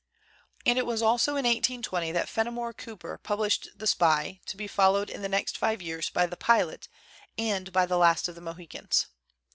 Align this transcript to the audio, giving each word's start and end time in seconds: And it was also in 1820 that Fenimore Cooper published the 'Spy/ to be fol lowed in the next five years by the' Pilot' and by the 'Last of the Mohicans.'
And 0.65 0.79
it 0.79 0.87
was 0.87 1.03
also 1.03 1.33
in 1.33 1.45
1820 1.45 2.11
that 2.13 2.27
Fenimore 2.27 2.73
Cooper 2.73 3.19
published 3.19 3.69
the 3.75 3.85
'Spy/ 3.85 4.41
to 4.47 4.57
be 4.57 4.65
fol 4.67 4.93
lowed 4.93 5.11
in 5.11 5.21
the 5.21 5.29
next 5.29 5.59
five 5.59 5.79
years 5.79 6.09
by 6.09 6.25
the' 6.25 6.37
Pilot' 6.49 6.87
and 7.37 7.71
by 7.71 7.85
the 7.85 7.99
'Last 7.99 8.27
of 8.27 8.33
the 8.33 8.41
Mohicans.' 8.41 9.05